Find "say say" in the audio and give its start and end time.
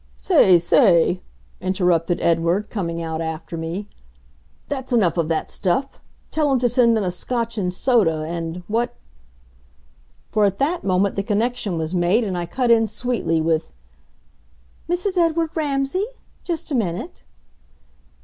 0.17-1.21